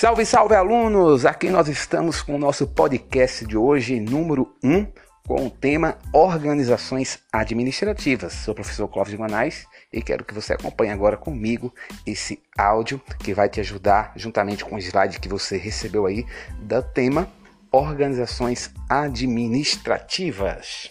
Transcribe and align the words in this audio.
Salve, 0.00 0.24
salve 0.24 0.54
alunos! 0.54 1.26
Aqui 1.26 1.50
nós 1.50 1.66
estamos 1.66 2.22
com 2.22 2.36
o 2.36 2.38
nosso 2.38 2.68
podcast 2.68 3.44
de 3.44 3.56
hoje, 3.56 3.98
número 3.98 4.54
1, 4.62 4.86
com 5.26 5.44
o 5.44 5.50
tema 5.50 5.98
Organizações 6.12 7.18
Administrativas. 7.32 8.32
Sou 8.32 8.52
o 8.52 8.54
professor 8.54 8.86
Clóvis 8.86 9.18
Manais 9.18 9.66
e 9.92 10.00
quero 10.00 10.24
que 10.24 10.32
você 10.32 10.52
acompanhe 10.52 10.92
agora 10.92 11.16
comigo 11.16 11.74
esse 12.06 12.40
áudio 12.56 13.02
que 13.18 13.34
vai 13.34 13.48
te 13.48 13.58
ajudar, 13.58 14.12
juntamente 14.14 14.64
com 14.64 14.76
o 14.76 14.78
slide 14.78 15.18
que 15.18 15.28
você 15.28 15.56
recebeu 15.56 16.06
aí, 16.06 16.24
do 16.60 16.80
tema 16.80 17.28
Organizações 17.72 18.72
Administrativas. 18.88 20.90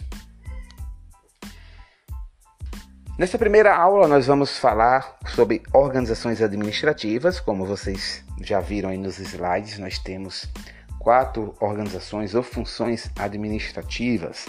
Nessa 3.17 3.39
primeira 3.39 3.76
aula, 3.76 4.07
nós 4.07 4.27
vamos 4.27 4.59
falar 4.59 5.17
sobre 5.30 5.63
organizações 5.73 6.39
administrativas. 6.39 7.39
Como 7.39 7.66
vocês 7.66 8.23
já 8.41 8.59
viram 8.59 8.89
aí 8.89 8.98
nos 8.98 9.17
slides, 9.17 9.80
nós 9.80 9.98
temos 9.98 10.48
quatro 10.99 11.55
organizações 11.59 12.35
ou 12.35 12.44
funções 12.44 13.09
administrativas, 13.17 14.45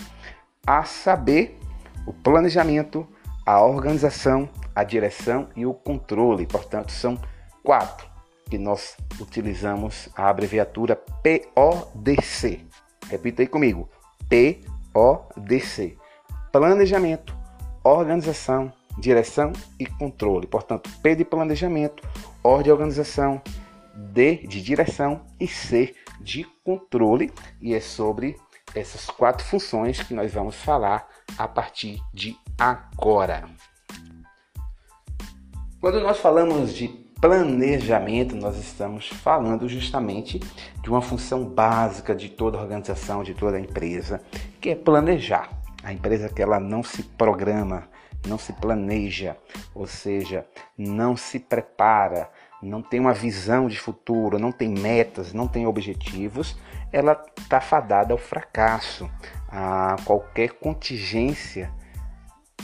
a 0.67 0.85
saber, 0.85 1.59
o 2.07 2.13
planejamento, 2.13 3.09
a 3.47 3.59
organização, 3.65 4.47
a 4.75 4.85
direção 4.85 5.49
e 5.57 5.65
o 5.65 5.73
controle. 5.73 6.47
Portanto, 6.47 6.93
são 6.93 7.19
quatro 7.65 8.07
que 8.51 8.59
nós 8.59 8.99
utilizamos 9.19 10.11
a 10.15 10.29
abreviatura 10.29 10.95
PODC. 10.95 12.67
Repita 13.09 13.41
aí 13.41 13.49
comigo: 13.49 13.89
PODC. 14.29 15.97
Planejamento, 16.53 17.38
organização, 17.85 18.73
direção 18.99 19.53
e 19.79 19.87
controle. 19.87 20.47
Portanto, 20.47 20.91
P 21.03 21.15
de 21.15 21.25
planejamento, 21.25 22.03
O 22.43 22.63
de 22.63 22.71
organização, 22.71 23.41
D 23.95 24.47
de 24.47 24.63
direção 24.63 25.23
e 25.41 25.47
C 25.47 25.95
de 26.21 26.45
controle. 26.65 27.33
E 27.61 27.75
é 27.75 27.81
sobre 27.81 28.37
essas 28.75 29.07
quatro 29.07 29.45
funções 29.45 30.03
que 30.03 30.15
nós 30.15 30.33
vamos 30.33 30.57
falar 30.57 31.09
a 31.37 31.49
partir 31.49 32.01
de 32.13 32.37
agora. 32.59 33.49
Quando 35.81 36.01
nós 36.01 36.19
falamos 36.19 36.75
de 36.75 36.89
planejamento, 37.21 38.37
nós 38.37 38.57
estamos 38.59 39.09
falando 39.09 39.69
justamente 39.69 40.41
de 40.83 40.89
uma 40.89 41.03
função 41.03 41.45
básica 41.45 42.15
de 42.15 42.29
toda 42.29 42.59
organização, 42.59 43.23
de 43.23 43.35
toda 43.35 43.59
empresa, 43.59 44.23
que 44.61 44.71
é 44.71 44.75
planejar. 44.75 45.58
A 45.83 45.93
empresa 45.93 46.29
que 46.29 46.43
ela 46.43 46.59
não 46.59 46.83
se 46.83 47.03
programa, 47.03 47.89
não 48.27 48.39
se 48.39 48.53
planeja, 48.53 49.37
ou 49.75 49.87
seja, 49.87 50.47
não 50.77 51.17
se 51.17 51.39
prepara, 51.39 52.31
não 52.63 52.83
tem 52.83 52.99
uma 52.99 53.15
visão 53.15 53.69
de 53.69 53.79
futuro, 53.79 54.39
não 54.39 54.51
tem 54.51 54.69
metas, 54.69 55.33
não 55.33 55.47
tem 55.47 55.67
objetivos, 55.67 56.59
ela 56.93 57.23
está 57.39 57.61
fadada 57.61 58.13
ao 58.13 58.19
fracasso, 58.19 59.09
a 59.49 59.97
qualquer 60.05 60.51
contingência 60.55 61.73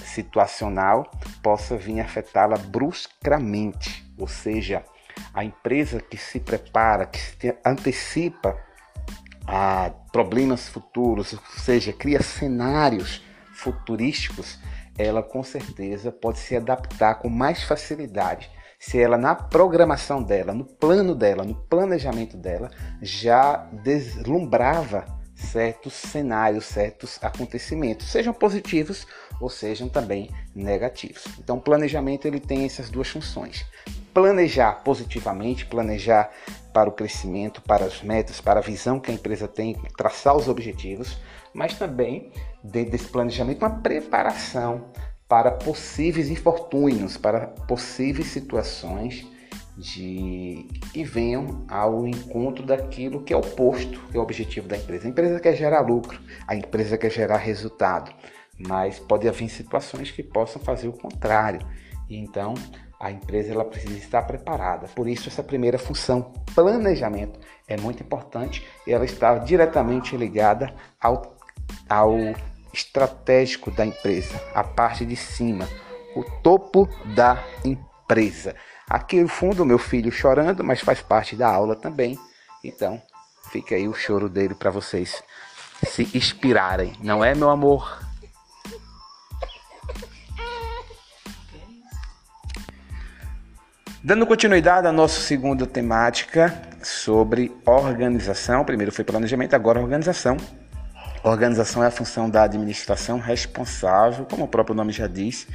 situacional 0.04 1.10
possa 1.42 1.76
vir 1.76 2.00
afetá-la 2.00 2.56
bruscamente, 2.56 4.04
ou 4.18 4.26
seja, 4.26 4.84
a 5.32 5.44
empresa 5.44 6.00
que 6.00 6.16
se 6.16 6.40
prepara, 6.40 7.06
que 7.06 7.18
se 7.18 7.56
antecipa 7.64 8.58
a 9.46 9.90
problemas 10.12 10.68
futuros, 10.68 11.32
ou 11.32 11.40
seja, 11.58 11.92
cria 11.92 12.22
cenários 12.22 13.22
futurísticos, 13.54 14.58
ela 14.96 15.22
com 15.22 15.42
certeza 15.42 16.10
pode 16.10 16.38
se 16.38 16.56
adaptar 16.56 17.16
com 17.16 17.28
mais 17.28 17.62
facilidade 17.62 18.50
se 18.84 19.00
ela 19.00 19.16
na 19.16 19.34
programação 19.34 20.22
dela, 20.22 20.52
no 20.52 20.66
plano 20.66 21.14
dela, 21.14 21.42
no 21.42 21.54
planejamento 21.54 22.36
dela, 22.36 22.70
já 23.00 23.56
deslumbrava 23.82 25.06
certos 25.34 25.94
cenários, 25.94 26.66
certos 26.66 27.18
acontecimentos, 27.22 28.10
sejam 28.10 28.34
positivos 28.34 29.06
ou 29.40 29.48
sejam 29.48 29.88
também 29.88 30.30
negativos. 30.54 31.24
Então, 31.38 31.56
o 31.56 31.62
planejamento 31.62 32.26
ele 32.26 32.38
tem 32.38 32.66
essas 32.66 32.90
duas 32.90 33.08
funções: 33.08 33.64
planejar 34.14 34.82
positivamente, 34.84 35.66
planejar 35.66 36.30
para 36.72 36.88
o 36.88 36.92
crescimento, 36.92 37.60
para 37.60 37.84
as 37.84 38.00
metas, 38.02 38.40
para 38.40 38.60
a 38.60 38.62
visão 38.62 38.98
que 38.98 39.10
a 39.10 39.14
empresa 39.14 39.46
tem, 39.46 39.74
traçar 39.96 40.36
os 40.36 40.48
objetivos, 40.48 41.18
mas 41.52 41.74
também 41.74 42.32
dentro 42.62 42.92
desse 42.92 43.08
planejamento 43.08 43.58
uma 43.58 43.80
preparação 43.80 44.86
para 45.28 45.50
possíveis 45.50 46.30
infortúnios, 46.30 47.16
para 47.16 47.48
possíveis 47.48 48.28
situações 48.28 49.26
de 49.76 50.68
que 50.92 51.02
venham 51.02 51.64
ao 51.68 52.06
encontro 52.06 52.64
daquilo 52.64 53.22
que 53.22 53.32
é 53.32 53.36
oposto, 53.36 54.00
que 54.10 54.16
é 54.16 54.20
o 54.20 54.22
objetivo 54.22 54.68
da 54.68 54.76
empresa. 54.76 55.06
A 55.06 55.10
empresa 55.10 55.40
quer 55.40 55.56
gerar 55.56 55.80
lucro, 55.80 56.20
a 56.46 56.54
empresa 56.54 56.96
quer 56.96 57.10
gerar 57.10 57.38
resultado, 57.38 58.12
mas 58.56 59.00
pode 59.00 59.28
haver 59.28 59.48
situações 59.48 60.10
que 60.10 60.22
possam 60.22 60.62
fazer 60.62 60.86
o 60.86 60.92
contrário. 60.92 61.60
Então, 62.08 62.54
a 62.98 63.10
empresa 63.10 63.52
ela 63.52 63.64
precisa 63.64 63.96
estar 63.96 64.22
preparada. 64.22 64.88
Por 64.88 65.08
isso 65.08 65.28
essa 65.28 65.42
primeira 65.42 65.78
função, 65.78 66.32
planejamento, 66.54 67.38
é 67.66 67.76
muito 67.76 68.02
importante 68.02 68.66
e 68.86 68.92
ela 68.92 69.04
está 69.04 69.38
diretamente 69.38 70.16
ligada 70.16 70.74
ao, 71.00 71.36
ao 71.88 72.16
estratégico 72.72 73.70
da 73.70 73.86
empresa, 73.86 74.40
a 74.54 74.64
parte 74.64 75.04
de 75.04 75.16
cima, 75.16 75.68
o 76.16 76.24
topo 76.42 76.88
da 77.14 77.42
empresa. 77.64 78.54
Aqui 78.88 79.20
no 79.20 79.28
fundo, 79.28 79.64
meu 79.64 79.78
filho 79.78 80.12
chorando, 80.12 80.62
mas 80.62 80.80
faz 80.80 81.00
parte 81.00 81.36
da 81.36 81.48
aula 81.48 81.74
também. 81.74 82.18
Então, 82.62 83.00
fica 83.50 83.74
aí 83.74 83.88
o 83.88 83.94
choro 83.94 84.28
dele 84.28 84.54
para 84.54 84.70
vocês 84.70 85.22
se 85.86 86.08
inspirarem, 86.14 86.92
não 87.00 87.24
é, 87.24 87.34
meu 87.34 87.50
amor? 87.50 88.00
Dando 94.06 94.26
continuidade 94.26 94.86
à 94.86 94.92
nossa 94.92 95.18
segunda 95.18 95.66
temática 95.66 96.54
sobre 96.82 97.50
organização, 97.64 98.62
primeiro 98.62 98.92
foi 98.92 99.02
planejamento, 99.02 99.56
agora 99.56 99.80
organização. 99.80 100.36
Organização 101.22 101.82
é 101.82 101.86
a 101.86 101.90
função 101.90 102.28
da 102.28 102.42
administração 102.42 103.18
responsável, 103.18 104.26
como 104.26 104.44
o 104.44 104.48
próprio 104.48 104.76
nome 104.76 104.92
já 104.92 105.06
diz, 105.06 105.46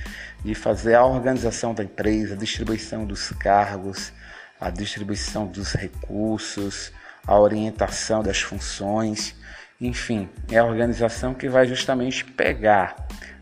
de 0.44 0.56
fazer 0.56 0.96
a 0.96 1.06
organização 1.06 1.76
da 1.76 1.84
empresa, 1.84 2.34
a 2.34 2.38
distribuição 2.38 3.06
dos 3.06 3.30
cargos, 3.34 4.12
a 4.60 4.72
distribuição 4.72 5.46
dos 5.46 5.74
recursos, 5.74 6.92
a 7.28 7.40
orientação 7.40 8.24
das 8.24 8.42
funções, 8.42 9.36
enfim, 9.80 10.28
é 10.50 10.58
a 10.58 10.66
organização 10.66 11.36
que 11.36 11.48
vai 11.48 11.68
justamente 11.68 12.26
pegar 12.26 12.96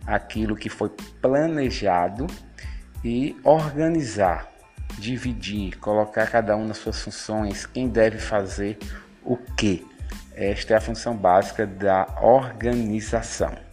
aquilo 0.06 0.54
que 0.54 0.68
foi 0.68 0.90
planejado 1.22 2.28
e 3.06 3.38
organizar, 3.46 4.57
dividir, 4.98 5.78
colocar 5.78 6.28
cada 6.28 6.56
um 6.56 6.66
nas 6.68 6.78
suas 6.78 7.02
funções, 7.02 7.66
quem 7.66 7.88
deve 7.88 8.18
fazer 8.18 8.78
o 9.24 9.38
que. 9.38 9.86
Esta 10.36 10.74
é 10.74 10.78
a 10.78 10.82
função 10.82 11.16
básica 11.16 11.66
da 11.66 12.08
organização. 12.22 13.67